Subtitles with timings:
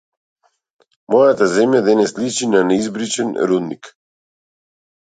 [1.15, 3.97] Мојата земја денес личи на неизбричен рудник.